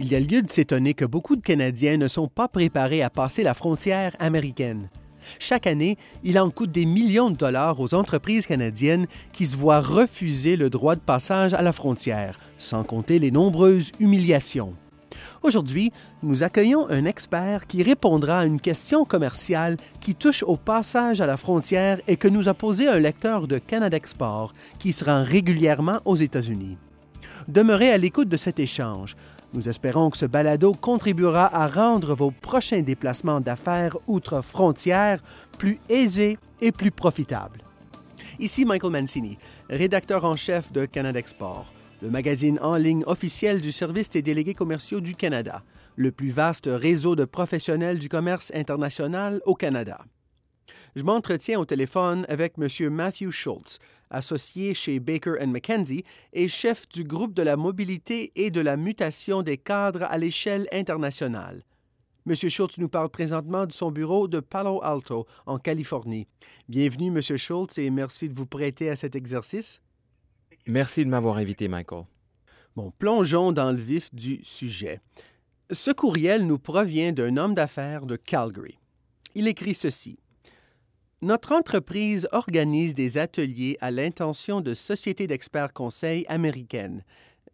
[0.00, 3.10] Il y a lieu de s'étonner que beaucoup de Canadiens ne sont pas préparés à
[3.10, 4.88] passer la frontière américaine.
[5.38, 9.80] Chaque année, il en coûte des millions de dollars aux entreprises canadiennes qui se voient
[9.80, 14.72] refuser le droit de passage à la frontière, sans compter les nombreuses humiliations.
[15.42, 15.92] Aujourd'hui,
[16.22, 21.26] nous accueillons un expert qui répondra à une question commerciale qui touche au passage à
[21.26, 25.22] la frontière et que nous a posé un lecteur de Canada Export qui se rend
[25.22, 26.76] régulièrement aux États-Unis.
[27.46, 29.16] Demeurez à l'écoute de cet échange.
[29.54, 35.22] Nous espérons que ce balado contribuera à rendre vos prochains déplacements d'affaires outre-frontières
[35.56, 37.62] plus aisés et plus profitables.
[38.40, 39.38] Ici Michael Mancini,
[39.70, 44.54] rédacteur en chef de Canada Export, le magazine en ligne officiel du Service des délégués
[44.54, 45.62] commerciaux du Canada,
[45.96, 50.04] le plus vaste réseau de professionnels du commerce international au Canada.
[50.94, 52.90] Je m'entretiens au téléphone avec M.
[52.90, 53.78] Matthew Schultz,
[54.10, 59.42] associé chez Baker McKenzie et chef du groupe de la mobilité et de la mutation
[59.42, 61.64] des cadres à l'échelle internationale.
[62.26, 62.34] M.
[62.34, 66.26] Schultz nous parle présentement de son bureau de Palo Alto, en Californie.
[66.68, 67.20] Bienvenue, M.
[67.20, 69.80] Schultz, et merci de vous prêter à cet exercice.
[70.70, 72.04] Merci de m'avoir invité, Michael.
[72.76, 75.00] Bon, plongeons dans le vif du sujet.
[75.70, 78.78] Ce courriel nous provient d'un homme d'affaires de Calgary.
[79.34, 80.18] Il écrit ceci.
[81.22, 87.02] Notre entreprise organise des ateliers à l'intention de sociétés d'experts conseils américaines.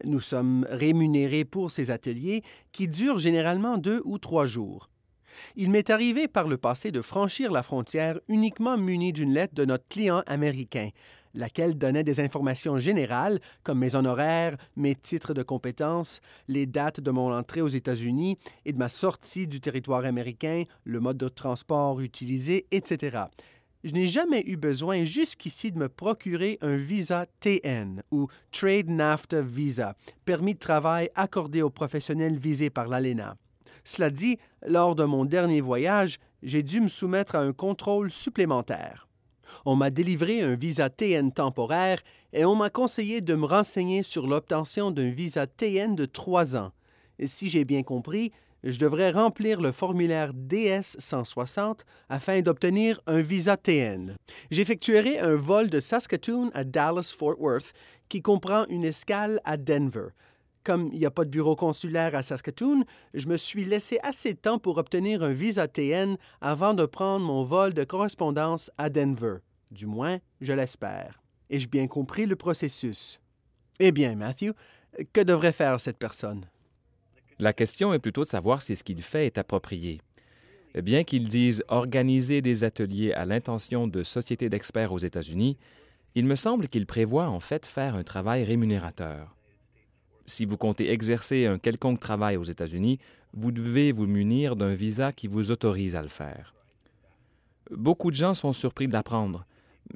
[0.05, 4.91] Nous sommes rémunérés pour ces ateliers qui durent généralement deux ou trois jours.
[5.55, 9.65] Il m'est arrivé par le passé de franchir la frontière uniquement muni d'une lettre de
[9.65, 10.91] notre client américain,
[11.35, 17.11] laquelle donnait des informations générales comme mes honoraires, mes titres de compétences, les dates de
[17.11, 22.01] mon entrée aux États-Unis et de ma sortie du territoire américain, le mode de transport
[22.01, 23.27] utilisé, etc
[23.85, 29.43] je n'ai jamais eu besoin jusqu'ici de me procurer un visa TN ou Trade NAFTA
[29.43, 33.37] Visa, permis de travail accordé aux professionnels visés par l'ALENA.
[33.85, 39.07] Cela dit, lors de mon dernier voyage, j'ai dû me soumettre à un contrôle supplémentaire.
[39.65, 44.27] On m'a délivré un visa TN temporaire et on m'a conseillé de me renseigner sur
[44.27, 46.73] l'obtention d'un visa TN de trois ans.
[47.25, 48.33] Si j'ai bien compris,
[48.65, 54.17] je devrais remplir le formulaire DS 160 afin d'obtenir un visa TN.
[54.51, 57.73] J'effectuerai un vol de Saskatoon à Dallas-Fort Worth
[58.09, 60.09] qui comprend une escale à Denver.
[60.65, 64.33] Comme il n'y a pas de bureau consulaire à Saskatoon, je me suis laissé assez
[64.33, 68.89] de temps pour obtenir un visa TN avant de prendre mon vol de correspondance à
[68.89, 69.37] Denver.
[69.71, 71.23] Du moins, je l'espère.
[71.51, 73.21] Ai-je bien compris le processus?
[73.79, 74.53] Eh bien, Matthew,
[75.13, 76.47] que devrait faire cette personne?
[77.39, 80.01] La question est plutôt de savoir si ce qu'il fait est approprié.
[80.75, 85.59] Bien qu'il dise organiser des ateliers à l'intention de sociétés d'experts aux États-Unis,
[86.15, 89.37] il me semble qu'il prévoit en fait faire un travail rémunérateur.
[90.27, 92.99] Si vous comptez exercer un quelconque travail aux États-Unis,
[93.35, 96.55] vous devez vous munir d'un visa qui vous autorise à le faire.
[97.71, 99.47] Beaucoup de gens sont surpris de l'apprendre.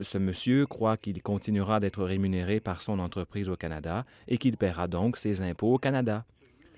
[0.01, 4.87] Ce monsieur croit qu'il continuera d'être rémunéré par son entreprise au Canada et qu'il paiera
[4.87, 6.25] donc ses impôts au Canada.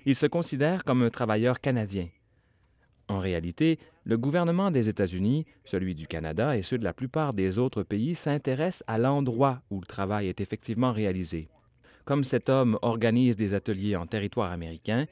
[0.05, 2.07] Il se considère comme un travailleur canadien.
[3.09, 7.59] En réalité, le gouvernement des États-Unis, celui du Canada et ceux de la plupart des
[7.59, 11.49] autres pays s'intéressent à l'endroit où le travail est effectivement réalisé.
[12.05, 15.05] Comme cet homme organise des ateliers en territoire américain,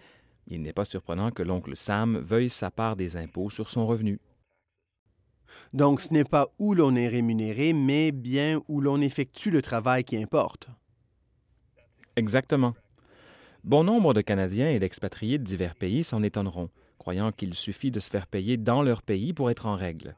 [0.48, 4.20] il n'est pas surprenant que l'oncle Sam veuille sa part des impôts sur son revenu.
[5.74, 10.04] Donc ce n'est pas où l'on est rémunéré, mais bien où l'on effectue le travail
[10.04, 10.68] qui importe.
[12.16, 12.74] Exactement.
[13.64, 18.00] Bon nombre de Canadiens et d'expatriés de divers pays s'en étonneront, croyant qu'il suffit de
[18.00, 20.16] se faire payer dans leur pays pour être en règle.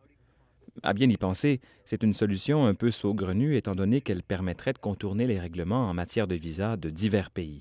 [0.83, 4.77] À bien y penser, c'est une solution un peu saugrenue étant donné qu'elle permettrait de
[4.79, 7.59] contourner les règlements en matière de visa de divers pays.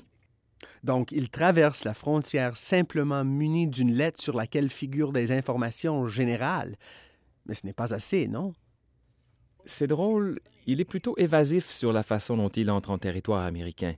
[0.84, 6.76] Donc, il traverse la frontière simplement muni d'une lettre sur laquelle figurent des informations générales.
[7.46, 8.52] Mais ce n'est pas assez, non?
[9.64, 13.94] C'est drôle, il est plutôt évasif sur la façon dont il entre en territoire américain.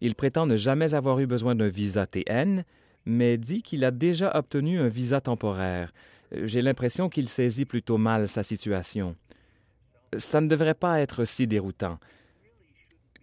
[0.00, 2.64] Il prétend ne jamais avoir eu besoin d'un visa TN,
[3.06, 5.92] mais dit qu'il a déjà obtenu un visa temporaire.
[6.32, 9.16] J'ai l'impression qu'il saisit plutôt mal sa situation.
[10.16, 11.98] Ça ne devrait pas être si déroutant.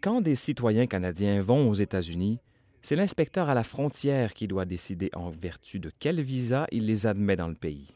[0.02, 2.40] Quand des citoyens canadiens vont aux États-Unis,
[2.82, 7.06] c'est l'inspecteur à la frontière qui doit décider en vertu de quel visa il les
[7.06, 7.96] admet dans le pays.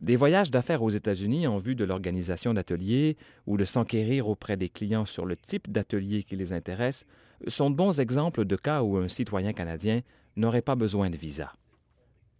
[0.00, 3.16] Des voyages d'affaires aux États-Unis en vue de l'organisation d'ateliers
[3.46, 7.04] ou de s'enquérir auprès des clients sur le type d'atelier qui les intéresse
[7.46, 10.00] sont bons exemples de cas où un citoyen canadien
[10.36, 11.52] n'aurait pas besoin de visa.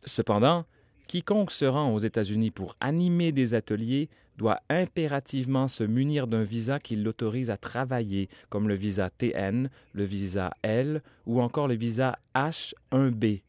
[0.05, 0.65] Cependant,
[1.06, 6.79] quiconque se rend aux États-Unis pour animer des ateliers doit impérativement se munir d'un visa
[6.79, 12.19] qui l'autorise à travailler, comme le visa TN, le visa L ou encore le visa
[12.35, 13.43] H1B.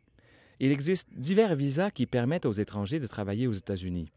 [0.60, 4.12] Il existe divers visas qui permettent aux étrangers de travailler aux États-Unis.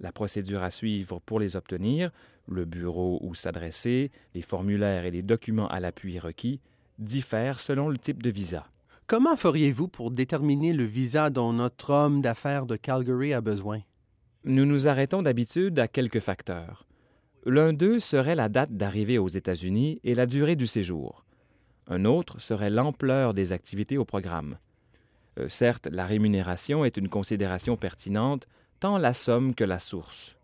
[0.00, 2.10] La procédure à suivre pour les obtenir,
[2.46, 6.60] le bureau où s'adresser, les formulaires et les documents à l'appui requis
[6.98, 8.66] diffèrent selon le type de visa.
[9.08, 13.80] Comment feriez-vous pour déterminer le visa dont notre homme d'affaires de Calgary a besoin?
[14.44, 16.86] Nous nous arrêtons d'habitude à quelques facteurs.
[17.46, 21.24] L'un d'eux serait la date d'arrivée aux États-Unis et la durée du séjour.
[21.86, 24.58] Un autre serait l'ampleur des activités au programme.
[25.38, 28.46] Euh, certes, la rémunération est une considération pertinente,
[28.78, 30.36] tant la somme que la source.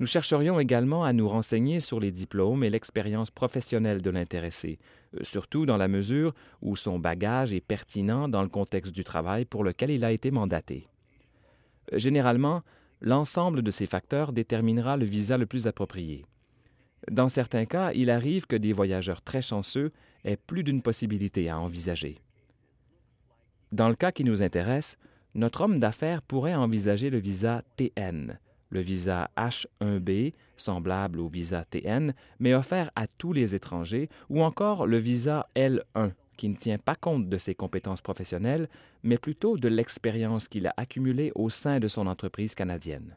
[0.00, 4.78] Nous chercherions également à nous renseigner sur les diplômes et l'expérience professionnelle de l'intéressé,
[5.14, 9.44] euh, surtout dans la mesure où son bagage est pertinent dans le contexte du travail
[9.44, 10.86] pour lequel il a été mandaté.
[11.92, 12.62] Euh, généralement,
[13.00, 16.24] l'ensemble de ces facteurs déterminera le visa le plus approprié.
[17.10, 19.92] Dans certains cas, il arrive que des voyageurs très chanceux
[20.24, 22.18] aient plus d'une possibilité à envisager.
[23.72, 24.96] Dans le cas qui nous intéresse,
[25.34, 28.38] notre homme d'affaires pourrait envisager le visa TN,
[28.70, 34.86] le visa H1B, semblable au visa TN, mais offert à tous les étrangers, ou encore
[34.86, 38.68] le visa L1, qui ne tient pas compte de ses compétences professionnelles,
[39.02, 43.16] mais plutôt de l'expérience qu'il a accumulée au sein de son entreprise canadienne.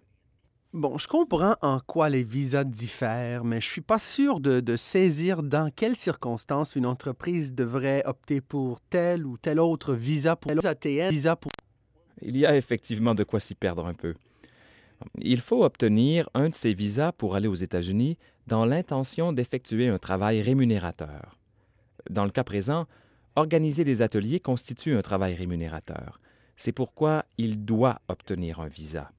[0.73, 4.77] Bon, je comprends en quoi les visas diffèrent, mais je suis pas sûr de, de,
[4.77, 10.49] saisir dans quelles circonstances une entreprise devrait opter pour tel ou tel autre visa pour
[10.53, 11.51] visa TN, visa pour...
[12.21, 14.13] Il y a effectivement de quoi s'y perdre un peu.
[15.19, 18.17] Il faut obtenir un de ces visas pour aller aux États-Unis
[18.47, 21.37] dans l'intention d'effectuer un travail rémunérateur.
[22.09, 22.87] Dans le cas présent,
[23.35, 26.19] organiser des ateliers constitue un travail rémunérateur.
[26.55, 29.11] C'est pourquoi il doit obtenir un visa.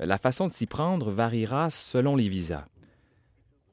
[0.00, 2.66] La façon de s'y prendre variera selon les visas.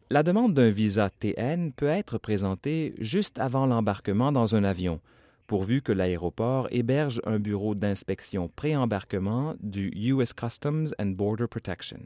[0.09, 5.01] La demande d'un visa TN peut être présentée juste avant l'embarquement dans un avion,
[5.47, 11.99] pourvu que l'aéroport héberge un bureau d'inspection pré-embarquement du US Customs and Border Protection.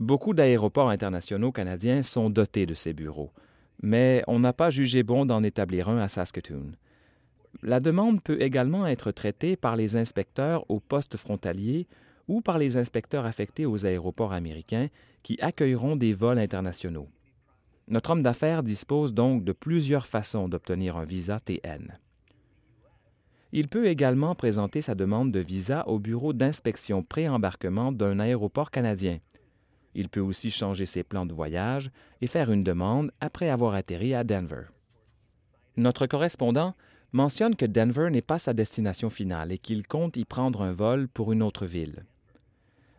[0.00, 3.32] Beaucoup d'aéroports internationaux canadiens sont dotés de ces bureaux,
[3.82, 6.72] mais on n'a pas jugé bon d'en établir un à Saskatoon.
[7.62, 11.86] La demande peut également être traitée par les inspecteurs au poste frontalier
[12.26, 14.88] ou par les inspecteurs affectés aux aéroports américains
[15.22, 17.08] qui accueilleront des vols internationaux.
[17.92, 21.98] Notre homme d'affaires dispose donc de plusieurs façons d'obtenir un visa TN.
[23.52, 29.18] Il peut également présenter sa demande de visa au bureau d'inspection pré-embarquement d'un aéroport canadien.
[29.94, 31.90] Il peut aussi changer ses plans de voyage
[32.22, 34.62] et faire une demande après avoir atterri à Denver.
[35.76, 36.74] Notre correspondant
[37.12, 41.08] mentionne que Denver n'est pas sa destination finale et qu'il compte y prendre un vol
[41.08, 42.06] pour une autre ville.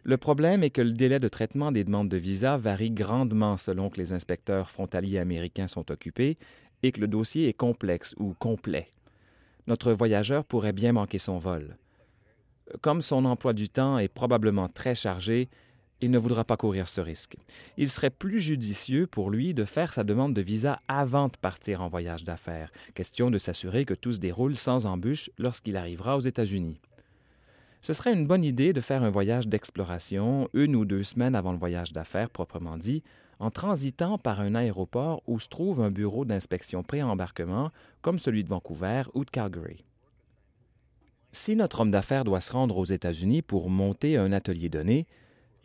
[0.06, 3.90] Le problème est que le délai de traitement des demandes de visa varie grandement selon
[3.90, 6.38] que les inspecteurs frontaliers américains sont occupés
[6.84, 8.90] et que le dossier est complexe ou complet.
[9.66, 11.78] Notre voyageur pourrait bien manquer son vol.
[12.82, 15.48] Comme son emploi du temps est probablement très chargé,
[16.02, 17.38] il ne voudra pas courir ce risque.
[17.78, 21.82] Il serait plus judicieux pour lui de faire sa demande de visa avant de partir
[21.82, 26.22] en voyage d'affaires, question de s'assurer que tout se déroule sans embûche lorsqu'il arrivera aux
[26.22, 26.82] États-Unis
[27.84, 31.52] ce serait une bonne idée de faire un voyage d'exploration une ou deux semaines avant
[31.52, 33.04] le voyage d'affaires proprement dit,
[33.40, 37.72] en transitant par un aéroport où se trouve un bureau d'inspection pré-embarquement
[38.02, 39.84] comme celui de Vancouver ou de Calgary.
[41.34, 45.06] Si notre homme d'affaires doit se rendre aux États-Unis pour monter un atelier donné,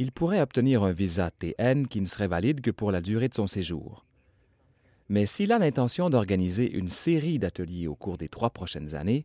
[0.01, 3.35] il pourrait obtenir un visa TN qui ne serait valide que pour la durée de
[3.35, 4.05] son séjour.
[5.09, 9.25] Mais s'il a l'intention d'organiser une série d'ateliers au cours des trois prochaines années,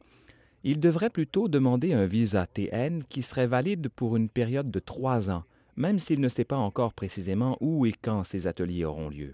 [0.63, 5.29] il devrait plutôt demander un visa TN qui serait valide pour une période de trois
[5.29, 5.43] ans,
[5.75, 9.33] même s'il ne sait pas encore précisément où et quand ces ateliers auront lieu.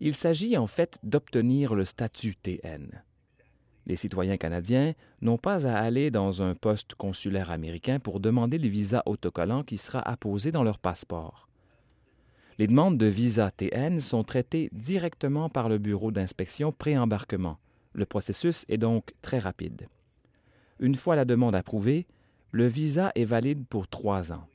[0.00, 3.02] Il s'agit en fait d'obtenir le statut TN.
[3.86, 8.68] Les citoyens canadiens n'ont pas à aller dans un poste consulaire américain pour demander le
[8.68, 11.48] visa autocollant qui sera apposé dans leur passeport.
[12.58, 17.58] Les demandes de visa TN sont traitées directement par le bureau d'inspection pré-embarquement,
[17.96, 19.86] le processus est donc très rapide.
[20.78, 22.06] Une fois la demande approuvée,
[22.52, 24.46] le visa est valide pour trois ans.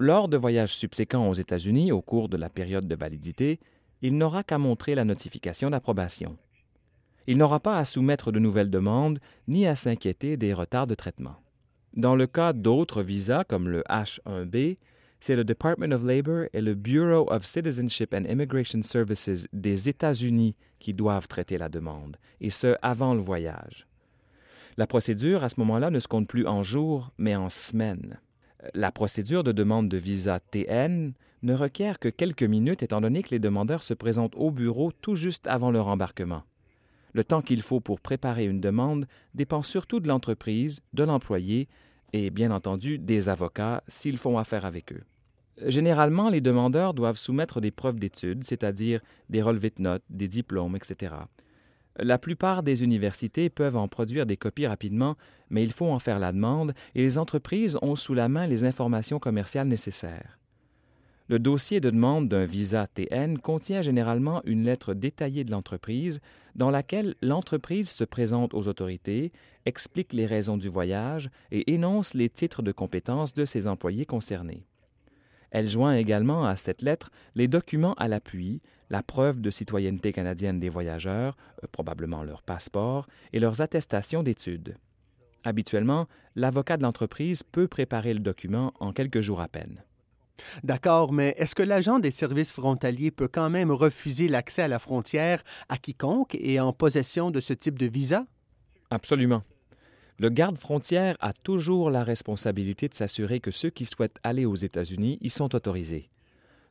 [0.00, 3.60] Lors de voyages subséquents aux États-Unis au cours de la période de validité,
[4.00, 6.38] il n'aura qu'à montrer la notification d'approbation.
[7.26, 11.36] Il n'aura pas à soumettre de nouvelles demandes ni à s'inquiéter des retards de traitement.
[11.94, 14.78] Dans le cas d'autres visas comme le H1B,
[15.20, 20.54] c'est le Department of Labor et le Bureau of Citizenship and Immigration Services des États-Unis
[20.78, 23.86] qui doivent traiter la demande, et ce avant le voyage.
[24.76, 28.20] La procédure, à ce moment-là, ne se compte plus en jours, mais en semaines.
[28.74, 33.30] La procédure de demande de visa TN ne requiert que quelques minutes étant donné que
[33.30, 36.42] les demandeurs se présentent au bureau tout juste avant leur embarquement.
[37.12, 41.68] Le temps qu'il faut pour préparer une demande dépend surtout de l'entreprise, de l'employé
[42.12, 45.02] et bien entendu des avocats s'ils font affaire avec eux.
[45.66, 50.76] Généralement, les demandeurs doivent soumettre des preuves d'études, c'est-à-dire des relevés de notes, des diplômes,
[50.76, 51.14] etc.
[51.96, 55.16] La plupart des universités peuvent en produire des copies rapidement,
[55.50, 58.62] mais il faut en faire la demande et les entreprises ont sous la main les
[58.62, 60.38] informations commerciales nécessaires.
[61.26, 66.20] Le dossier de demande d'un visa TN contient généralement une lettre détaillée de l'entreprise
[66.54, 69.32] dans laquelle l'entreprise se présente aux autorités,
[69.68, 74.66] explique les raisons du voyage et énonce les titres de compétences de ses employés concernés.
[75.50, 78.60] Elle joint également à cette lettre les documents à l'appui,
[78.90, 84.74] la preuve de citoyenneté canadienne des voyageurs, euh, probablement leur passeport, et leurs attestations d'études.
[85.44, 89.82] Habituellement, l'avocat de l'entreprise peut préparer le document en quelques jours à peine.
[90.62, 94.78] D'accord, mais est-ce que l'agent des services frontaliers peut quand même refuser l'accès à la
[94.78, 98.26] frontière à quiconque est en possession de ce type de visa?
[98.90, 99.42] Absolument.
[100.20, 105.16] Le garde-frontière a toujours la responsabilité de s'assurer que ceux qui souhaitent aller aux États-Unis
[105.20, 106.10] y sont autorisés.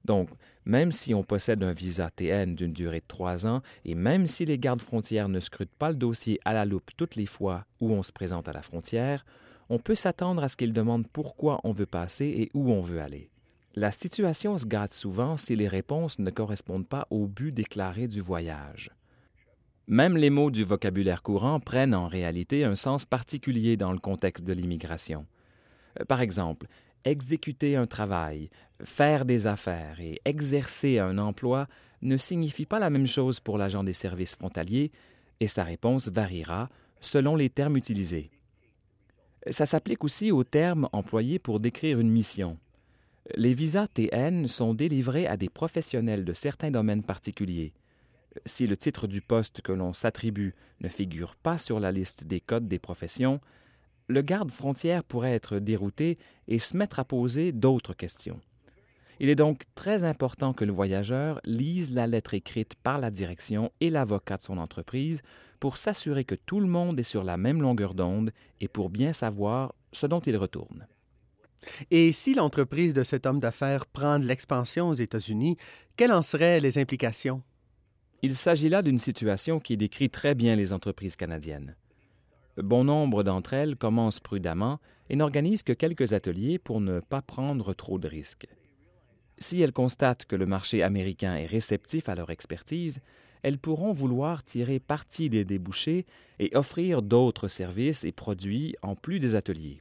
[0.03, 0.29] Donc,
[0.65, 4.43] même si on possède un visa TN d'une durée de trois ans et même si
[4.43, 8.03] les gardes-frontières ne scrutent pas le dossier à la loupe toutes les fois où on
[8.03, 9.25] se présente à la frontière,
[9.69, 13.01] on peut s'attendre à ce qu'ils demandent pourquoi on veut passer et où on veut
[13.01, 13.29] aller.
[13.75, 18.19] La situation se gâte souvent si les réponses ne correspondent pas au but déclaré du
[18.19, 18.91] voyage.
[19.89, 24.43] Même les mots du vocabulaire courant prennent en réalité un sens particulier dans le contexte
[24.43, 25.25] de l'immigration.
[25.97, 26.67] Euh, par exemple,
[27.05, 28.49] exécuter un travail,
[28.83, 31.67] faire des affaires et exercer un emploi
[32.01, 34.91] ne signifie pas la même chose pour l'agent des services frontaliers
[35.39, 36.67] et sa réponse variera
[36.99, 38.29] selon les termes utilisés.
[39.49, 42.57] Ça s'applique aussi aux termes employés pour décrire une mission.
[43.35, 47.71] Les visas TN sont délivrés à des professionnels de certains domaines particuliers
[48.45, 52.39] si le titre du poste que l'on s'attribue ne figure pas sur la liste des
[52.39, 53.39] codes des professions,
[54.07, 56.17] le garde-frontière pourrait être dérouté
[56.47, 58.39] et se mettre à poser d'autres questions.
[59.19, 63.71] Il est donc très important que le voyageur lise la lettre écrite par la direction
[63.81, 65.21] et l'avocat de son entreprise
[65.59, 69.13] pour s'assurer que tout le monde est sur la même longueur d'onde et pour bien
[69.13, 70.87] savoir ce dont il retourne.
[71.89, 75.57] Et si l'entreprise de cet homme d'affaires prend de l'expansion aux États-Unis,
[75.95, 77.41] quelles en seraient les implications?
[78.23, 81.75] Il s'agit là d'une situation qui décrit très bien les entreprises canadiennes.
[82.57, 87.75] Bon nombre d'entre elles commencent prudemment et n'organisent que quelques ateliers pour ne pas prendre
[87.75, 88.47] trop de risques.
[89.37, 93.01] Si elles constatent que le marché américain est réceptif à leur expertise,
[93.43, 96.07] elles pourront vouloir tirer parti des débouchés
[96.39, 99.77] et offrir d'autres services et produits en plus des ateliers.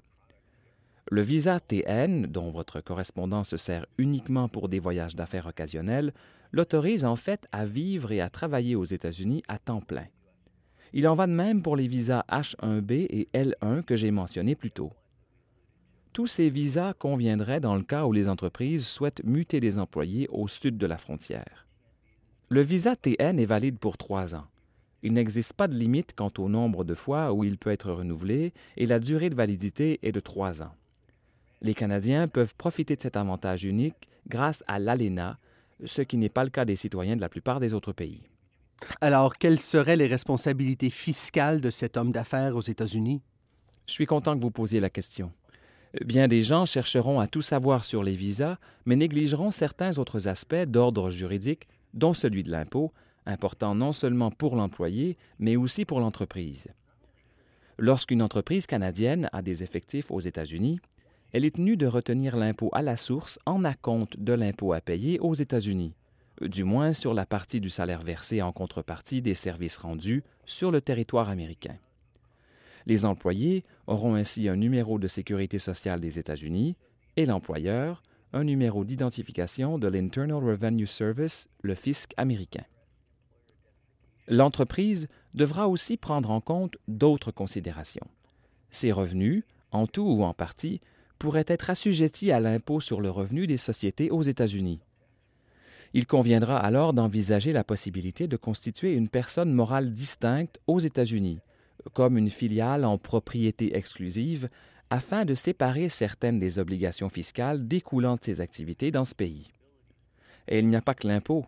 [1.09, 6.13] Le visa TN, dont votre correspondant se sert uniquement pour des voyages d'affaires occasionnels,
[6.51, 10.07] l'autorise en fait à vivre et à travailler aux États-Unis à temps plein.
[10.93, 14.73] Il en va de même pour les visas H1B et L1 que j'ai mentionnés plus
[14.73, 14.91] tôt.
[16.13, 20.49] Tous ces visas conviendraient dans le cas où les entreprises souhaitent muter des employés au
[20.49, 21.69] sud de la frontière.
[22.49, 24.47] Le visa TN est valide pour trois ans.
[25.05, 28.53] Il n'existe pas de limite quant au nombre de fois où il peut être renouvelé
[28.77, 30.73] et la durée de validité est de trois ans.
[31.63, 35.39] Les Canadiens peuvent profiter de cet avantage unique grâce à l'ALENA,
[35.85, 38.23] ce qui n'est pas le cas des citoyens de la plupart des autres pays.
[39.01, 43.23] Alors, quelles seraient les responsabilités fiscales de cet homme d'affaires aux États-Unis?
[43.87, 45.33] Je suis content que vous posiez la question.
[46.05, 50.55] Bien des gens chercheront à tout savoir sur les visas, mais négligeront certains autres aspects
[50.67, 52.93] d'ordre juridique, dont celui de l'impôt,
[53.25, 56.69] important non seulement pour l'employé, mais aussi pour l'entreprise.
[57.79, 60.81] Lorsqu'une entreprise canadienne a des effectifs aux États-Unis,
[61.33, 65.19] elle est tenue de retenir l'impôt à la source en acompte de l'impôt à payer
[65.21, 65.95] aux États-Unis,
[66.41, 70.81] du moins sur la partie du salaire versé en contrepartie des services rendus sur le
[70.81, 71.77] territoire américain.
[72.87, 76.77] Les employés auront ainsi un numéro de sécurité sociale des États-Unis
[77.17, 78.03] et l'employeur
[78.33, 82.65] un numéro d'identification de l'Internal Revenue Service, le fisc américain.
[84.29, 88.07] L'entreprise devra aussi prendre en compte d'autres considérations.
[88.71, 90.81] Ses revenus, en tout ou en partie,
[91.19, 94.81] pourrait être assujetti à l'impôt sur le revenu des sociétés aux États-Unis.
[95.95, 101.39] Il conviendra alors d'envisager la possibilité de constituer une personne morale distincte aux États-Unis,
[101.93, 104.49] comme une filiale en propriété exclusive,
[104.91, 109.51] afin de séparer certaines des obligations fiscales découlant de ses activités dans ce pays.
[110.49, 111.45] Et il n'y a pas que l'impôt.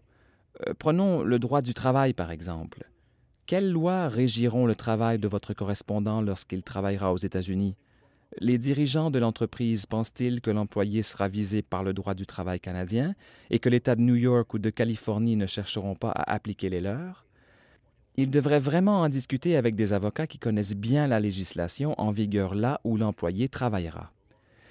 [0.67, 2.91] Euh, prenons le droit du travail, par exemple.
[3.47, 7.77] Quelles lois régiront le travail de votre correspondant lorsqu'il travaillera aux États-Unis?
[8.37, 13.15] Les dirigeants de l'entreprise pensent-ils que l'employé sera visé par le droit du travail canadien
[13.51, 16.83] et que l'État de New York ou de Californie ne chercheront pas à appliquer les
[16.83, 17.25] leurs?
[18.17, 22.55] Ils devraient vraiment en discuter avec des avocats qui connaissent bien la législation en vigueur
[22.55, 24.13] là où l'employé travaillera.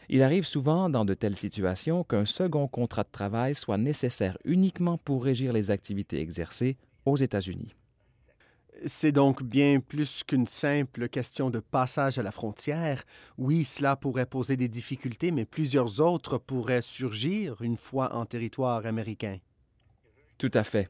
[0.09, 4.97] Il arrive souvent dans de telles situations qu'un second contrat de travail soit nécessaire uniquement
[4.97, 7.75] pour régir les activités exercées aux États-Unis.
[8.85, 13.03] C'est donc bien plus qu'une simple question de passage à la frontière.
[13.37, 18.85] Oui, cela pourrait poser des difficultés, mais plusieurs autres pourraient surgir une fois en territoire
[18.85, 19.39] américain.
[20.37, 20.89] Tout à fait.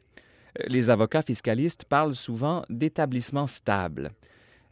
[0.65, 4.11] Les avocats fiscalistes parlent souvent d'établissement stable.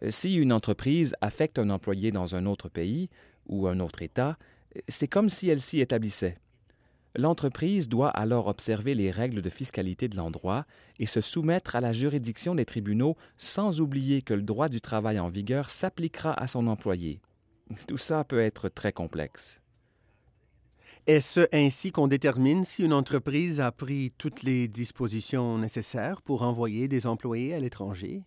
[0.10, 3.10] Si une entreprise affecte un employé dans un autre pays
[3.48, 4.38] ou un autre État,
[4.88, 6.38] c'est comme si elle s'y établissait.
[7.18, 10.66] L'entreprise doit alors observer les règles de fiscalité de l'endroit
[11.00, 15.20] et se soumettre à la juridiction des tribunaux sans oublier que le droit du travail
[15.20, 17.22] en vigueur s'appliquera à son employé.
[17.88, 19.62] Tout ça peut être très complexe.
[21.08, 26.88] Est-ce ainsi qu'on détermine si une entreprise a pris toutes les dispositions nécessaires pour envoyer
[26.88, 28.24] des employés à l'étranger?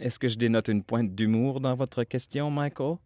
[0.00, 2.96] Est-ce que je dénote une pointe d'humour dans votre question, Michael?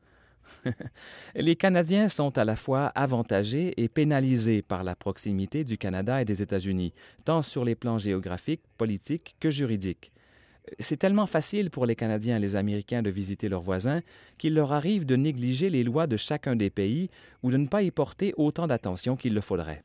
[1.34, 6.24] Les Canadiens sont à la fois avantagés et pénalisés par la proximité du Canada et
[6.24, 6.92] des États-Unis,
[7.24, 10.12] tant sur les plans géographiques, politiques que juridiques.
[10.80, 14.00] C'est tellement facile pour les Canadiens et les Américains de visiter leurs voisins
[14.36, 17.08] qu'il leur arrive de négliger les lois de chacun des pays
[17.42, 19.84] ou de ne pas y porter autant d'attention qu'il le faudrait.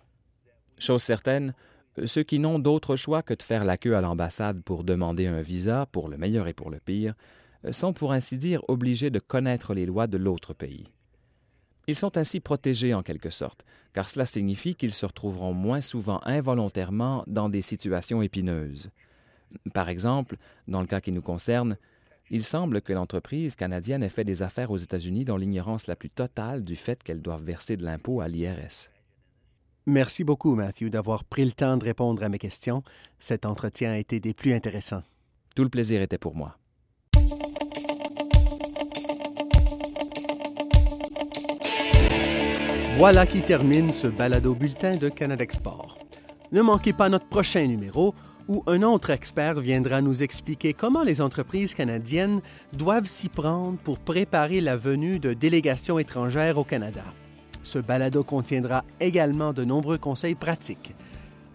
[0.80, 1.54] Chose certaine,
[2.06, 5.42] ceux qui n'ont d'autre choix que de faire la queue à l'ambassade pour demander un
[5.42, 7.14] visa, pour le meilleur et pour le pire,
[7.70, 10.88] sont pour ainsi dire obligés de connaître les lois de l'autre pays.
[11.88, 13.64] Ils sont ainsi protégés en quelque sorte,
[13.94, 18.90] car cela signifie qu'ils se retrouveront moins souvent involontairement dans des situations épineuses.
[19.74, 20.38] Par exemple,
[20.68, 21.78] dans le cas qui nous concerne,
[22.30, 26.10] il semble que l'entreprise canadienne ait fait des affaires aux États-Unis dans l'ignorance la plus
[26.10, 28.90] totale du fait qu'elle doit verser de l'impôt à l'IRS.
[29.86, 32.84] Merci beaucoup, Matthew, d'avoir pris le temps de répondre à mes questions.
[33.20, 35.04] Cet entretien a été des plus intéressants.
[35.56, 36.61] Tout le plaisir était pour moi.
[42.98, 45.98] Voilà qui termine ce balado bulletin de Canada Export.
[46.52, 48.14] Ne manquez pas notre prochain numéro
[48.48, 52.42] où un autre expert viendra nous expliquer comment les entreprises canadiennes
[52.74, 57.04] doivent s'y prendre pour préparer la venue de délégations étrangères au Canada.
[57.64, 60.96] Ce balado contiendra également de nombreux conseils pratiques.